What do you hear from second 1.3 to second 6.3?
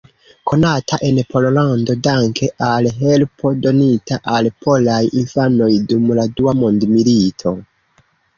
Pollando danke al helpo donita al polaj infanoj dum la